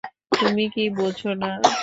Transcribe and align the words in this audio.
তুমি 0.31 0.63
কি 0.73 0.83
বোঝো 0.97 1.31
না? 1.41 1.51